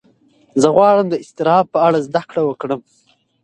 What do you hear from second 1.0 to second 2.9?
د اضطراب په اړه زده کړه وکړم.